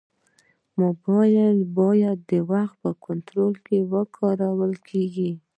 [0.81, 5.31] موبایل باید د وخت په کنټرول کې وکارېږي.